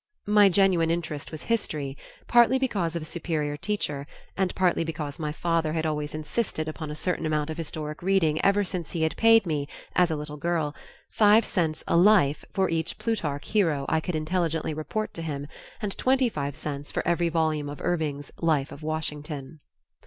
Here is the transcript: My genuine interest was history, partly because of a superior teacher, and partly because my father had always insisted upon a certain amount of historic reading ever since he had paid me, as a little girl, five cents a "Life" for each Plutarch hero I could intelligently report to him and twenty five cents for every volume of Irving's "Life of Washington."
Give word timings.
My 0.25 0.49
genuine 0.49 0.89
interest 0.89 1.31
was 1.31 1.43
history, 1.43 1.95
partly 2.25 2.57
because 2.57 2.95
of 2.95 3.03
a 3.03 3.05
superior 3.05 3.55
teacher, 3.55 4.07
and 4.35 4.51
partly 4.55 4.83
because 4.83 5.19
my 5.19 5.31
father 5.31 5.73
had 5.73 5.85
always 5.85 6.15
insisted 6.15 6.67
upon 6.67 6.89
a 6.89 6.95
certain 6.95 7.23
amount 7.23 7.51
of 7.51 7.57
historic 7.59 8.01
reading 8.01 8.43
ever 8.43 8.63
since 8.63 8.93
he 8.93 9.03
had 9.03 9.15
paid 9.15 9.45
me, 9.45 9.67
as 9.95 10.09
a 10.09 10.15
little 10.15 10.37
girl, 10.37 10.73
five 11.11 11.45
cents 11.45 11.83
a 11.87 11.95
"Life" 11.97 12.43
for 12.51 12.67
each 12.67 12.97
Plutarch 12.97 13.49
hero 13.49 13.85
I 13.89 13.99
could 13.99 14.15
intelligently 14.15 14.73
report 14.73 15.13
to 15.13 15.21
him 15.21 15.45
and 15.83 15.95
twenty 15.95 16.29
five 16.29 16.55
cents 16.55 16.91
for 16.91 17.07
every 17.07 17.29
volume 17.29 17.69
of 17.69 17.79
Irving's 17.79 18.31
"Life 18.39 18.71
of 18.71 18.81
Washington." 18.81 19.59